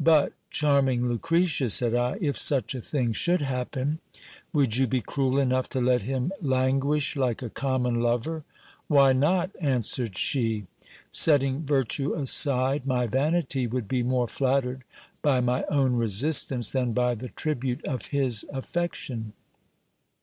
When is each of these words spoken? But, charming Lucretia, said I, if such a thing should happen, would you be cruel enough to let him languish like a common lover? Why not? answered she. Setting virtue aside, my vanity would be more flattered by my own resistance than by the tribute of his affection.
But, 0.00 0.34
charming 0.50 1.08
Lucretia, 1.08 1.70
said 1.70 1.94
I, 1.94 2.18
if 2.20 2.36
such 2.38 2.74
a 2.74 2.82
thing 2.82 3.12
should 3.14 3.40
happen, 3.40 3.98
would 4.52 4.76
you 4.76 4.86
be 4.86 5.00
cruel 5.00 5.38
enough 5.38 5.70
to 5.70 5.80
let 5.80 6.02
him 6.02 6.32
languish 6.42 7.16
like 7.16 7.40
a 7.40 7.48
common 7.48 7.94
lover? 7.94 8.44
Why 8.88 9.14
not? 9.14 9.52
answered 9.58 10.18
she. 10.18 10.66
Setting 11.10 11.64
virtue 11.64 12.12
aside, 12.12 12.86
my 12.86 13.06
vanity 13.06 13.66
would 13.66 13.88
be 13.88 14.02
more 14.02 14.28
flattered 14.28 14.84
by 15.22 15.40
my 15.40 15.64
own 15.70 15.94
resistance 15.94 16.70
than 16.72 16.92
by 16.92 17.14
the 17.14 17.30
tribute 17.30 17.82
of 17.86 18.08
his 18.08 18.44
affection. 18.52 19.32